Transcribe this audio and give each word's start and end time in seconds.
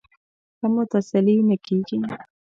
که 0.59 0.65
مو 0.73 0.83
تسلي 0.91 1.35
نه 1.49 1.55
کېږي. 1.65 1.97